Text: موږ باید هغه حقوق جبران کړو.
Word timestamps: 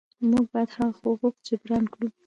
موږ 0.29 0.45
باید 0.53 0.69
هغه 0.75 0.91
حقوق 0.97 1.35
جبران 1.47 1.83
کړو. 1.93 2.07